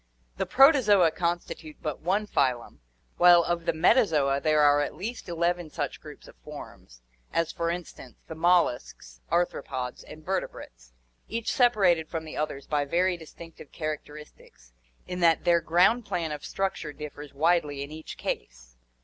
[0.37, 2.79] The Protozoa constitute but one phylum,
[3.17, 7.69] while of the Metazoa there are at least eleven such groups of forms, as, for
[7.69, 10.93] instance, the molluscs, arthropods, and vertebrates,
[11.29, 14.73] each sep arated from the others by very distinctive characteristics,
[15.05, 18.77] in that their ground plan of structure differs widely in each case.